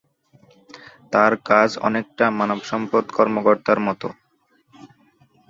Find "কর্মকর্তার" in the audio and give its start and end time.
3.17-3.79